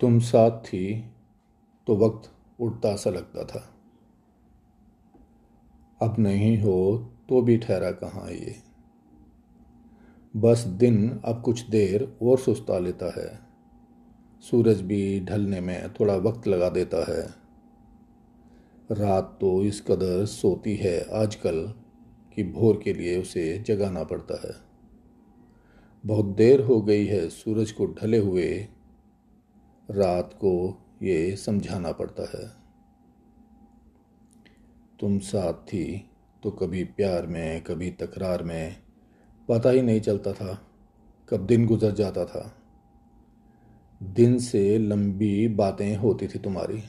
तुम 0.00 0.18
साथ 0.18 0.50
थी 0.50 1.04
तो 1.86 1.96
वक्त 1.96 2.30
उड़ता 2.60 2.96
सा 2.96 3.10
लगता 3.10 3.44
था। 3.44 3.74
अब 6.02 6.16
नहीं 6.18 6.58
हो 6.58 7.10
तो 7.28 7.42
भी 7.42 7.58
ठहरा 7.58 7.90
कहाँ 7.90 8.30
ये? 8.30 8.54
बस 10.36 10.58
दिन 10.58 11.20
अब 11.24 11.42
कुछ 11.42 11.68
देर 11.68 12.16
और 12.22 12.38
सुस्ता 12.38 12.78
लेता 12.78 13.06
है। 13.06 13.40
सूरज 14.40 14.80
भी 14.80 15.20
ढलने 15.20 15.60
में 15.60 15.92
थोड़ा 15.92 16.16
वक्त 16.16 16.48
लगा 16.48 16.68
देता 16.68 17.04
है। 17.12 17.26
रात 18.90 19.38
तो 19.40 19.64
इस 19.64 19.80
कदर 19.80 20.24
सोती 20.26 20.76
है 20.76 21.22
आजकल 21.22 21.74
कि 22.34 22.44
भोर 22.44 22.80
के 22.84 22.92
लिए 22.92 23.20
उसे 23.22 23.58
जगाना 23.58 24.04
पड़ता 24.04 24.40
है। 24.48 24.54
बहुत 26.06 26.24
देर 26.24 26.60
हो 26.60 26.80
गई 26.82 27.06
है 27.06 27.28
सूरज 27.28 27.72
को 27.72 27.86
ढले 27.86 28.18
हुए 28.18 28.68
रात 29.90 30.34
को 30.34 30.78
ये 31.02 31.36
समझाना 31.36 31.92
पड़ता 31.92 32.22
है। 32.22 32.48
तुम 35.00 35.18
साथ 35.18 35.52
थी 35.52 36.10
तो 36.42 36.50
कभी 36.50 36.84
प्यार 36.84 37.26
में, 37.26 37.62
कभी 37.64 37.90
तकरार 37.90 38.42
में, 38.42 38.76
पता 39.48 39.70
ही 39.70 39.82
नहीं 39.82 40.00
चलता 40.00 40.32
था 40.32 40.66
कब 41.28 41.46
दिन 41.46 41.66
गुजर 41.66 41.90
जाता 41.90 42.24
था। 42.24 42.54
दिन 44.02 44.38
से 44.38 44.78
लंबी 44.78 45.48
बातें 45.48 45.96
होती 45.96 46.28
थी 46.28 46.38
तुम्हारी। 46.38 46.82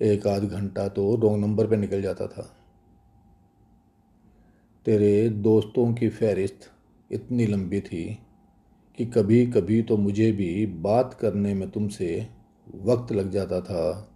एक 0.00 0.26
आध 0.26 0.44
घंटा 0.44 0.88
तो 0.88 1.14
रॉन्ग 1.16 1.44
नंबर 1.44 1.66
पे 1.66 1.76
निकल 1.76 2.02
जाता 2.02 2.26
था। 2.26 2.42
तेरे 4.86 5.28
दोस्तों 5.28 5.92
की 5.94 6.08
फहरिस्त 6.08 6.70
इतनी 7.10 7.46
लंबी 7.46 7.80
थी 7.80 8.18
कि 8.98 9.06
कभी 9.06 9.46
कभी 9.46 9.82
तो 9.82 9.96
मुझे 9.96 10.32
भी 10.32 10.66
बात 10.66 11.14
करने 11.14 11.54
में 11.54 11.70
तुमसे 11.70 12.28
वक्त 12.74 13.12
लग 13.12 13.30
जाता 13.30 13.60
था। 13.60 14.12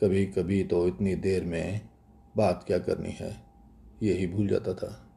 कभी 0.00 0.26
कभी 0.26 0.64
तो 0.64 0.88
इतनी 0.88 1.14
देर 1.14 1.44
में 1.44 1.88
बात 2.36 2.64
क्या 2.66 2.78
करनी 2.78 3.10
है 3.10 3.44
यही 4.02 4.26
भूल 4.26 4.48
जाता 4.48 4.74
था। 4.74 5.10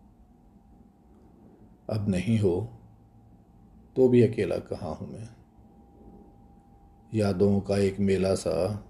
अब 1.90 2.10
नहीं 2.10 2.40
हो 2.40 2.70
तो 3.96 4.10
भी 4.10 4.22
अकेला 4.22 4.56
कहाँ 4.56 4.96
हूँ 4.96 5.14
मैं? 5.14 5.30
यादों 7.14 7.60
का 7.62 7.78
एक 7.78 8.00
मेला 8.00 8.36
सा 8.36 8.86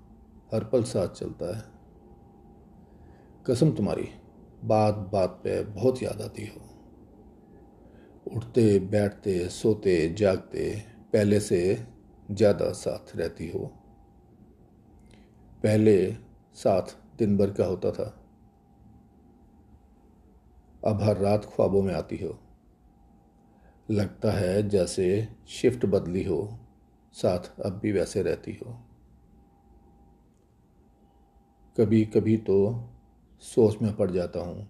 हर 0.53 0.63
पल 0.63 0.83
साथ 0.83 1.07
चलता 1.07 1.57
है। 1.57 1.63
कसम 3.45 3.71
तुम्हारी 3.71 4.09
बात 4.63 4.95
बात 5.13 5.29
पे 5.29 5.63
बहुत 5.63 6.03
याद 6.03 6.21
आती 6.21 6.45
हो। 6.45 6.74
उठते, 8.25 8.79
बैठते, 8.79 9.37
सोते, 9.49 9.97
जागते, 10.13 10.69
पहले 11.13 11.39
से 11.39 11.59
ज़्यादा 12.31 12.71
साथ 12.73 13.15
रहती 13.15 13.49
हो। 13.49 13.59
पहले 15.63 15.95
साथ 16.57 16.95
दिन 17.17 17.37
भर 17.37 17.51
का 17.51 17.65
होता 17.65 17.91
था। 17.91 18.13
अब 20.83 21.01
हर 21.01 21.17
रात 21.17 21.45
ख्वाबों 21.45 21.81
में 21.83 21.93
आती 21.93 22.17
हो। 22.17 22.37
लगता 23.89 24.31
है 24.31 24.67
जैसे 24.69 25.07
शिफ्ट 25.47 25.85
बदली 25.85 26.23
हो, 26.23 26.57
साथ 27.15 27.51
अब 27.65 27.79
भी 27.79 27.91
वैसे 27.91 28.21
रहती 28.21 28.53
हो। 28.55 28.77
कभी 31.77 32.03
कभी 32.05 32.37
तो 32.37 32.57
सोच 33.43 33.81
में 33.81 33.95
पड़ 33.95 34.09
जाता 34.11 34.39
हूँ, 34.39 34.67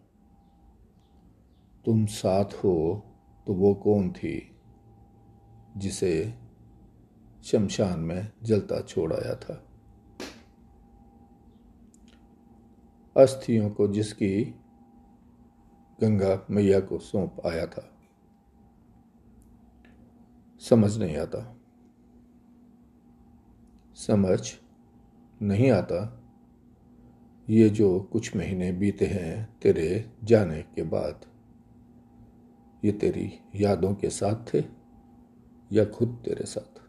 तुम 1.86 2.06
साथ 2.06 2.53
हो 2.53 2.75
तो 3.48 3.54
वो 3.54 3.74
कौन 3.74 4.12
थी 4.12 4.56
जिसे 5.78 6.34
शमशान 7.44 8.00
में 8.00 8.32
जलता 8.44 8.82
छोड़ 8.82 9.14
आया 9.14 9.36
था? 9.36 9.66
अस्थियों 13.18 13.69
को 13.69 13.88
जिसकी 13.88 14.44
गंगा 16.02 16.46
मैया 16.50 16.80
को 16.80 17.00
सौंप 17.00 17.38
आया 17.46 17.68
था। 17.68 17.92
समझ 20.59 20.98
नहीं 20.98 21.18
आता। 21.18 21.58
समझ 23.96 24.53
नहीं 25.42 25.72
आता 25.72 26.22
ये 27.50 27.69
जो 27.69 28.00
कुछ 28.00 28.36
महीने 28.36 28.72
बीते 28.72 29.06
हैं 29.06 29.59
तेरे 29.59 30.12
जाने 30.24 30.62
के 30.62 30.84
बाद। 30.84 31.34
ये 32.85 32.91
तेरी 32.91 33.40
यादों 33.56 33.96
के 33.96 34.09
साथ 34.09 34.53
थे 34.53 34.63
या 35.72 35.85
खुद 35.85 36.22
तेरे 36.25 36.46
साथ? 36.46 36.84